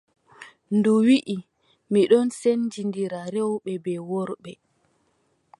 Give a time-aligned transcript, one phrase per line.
[0.75, 1.35] Ndu wii:
[1.91, 4.51] mi ɗon sendindira rewɓe bee worɓe.